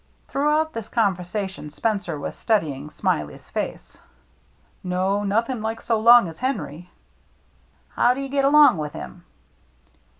"Throughout 0.29 0.73
this 0.73 0.89
conversation 0.89 1.69
Spencer 1.69 2.19
was 2.19 2.35
studying 2.35 2.89
Smiley's 2.89 3.51
face." 3.51 3.99
No, 4.83 5.23
nothing 5.23 5.61
like 5.61 5.79
so 5.79 5.99
long 5.99 6.27
as 6.27 6.39
Henry."" 6.39 6.89
How 7.95 8.15
do 8.15 8.21
you 8.21 8.29
get 8.29 8.43
along 8.43 8.77
with 8.79 8.93
him 8.93 9.25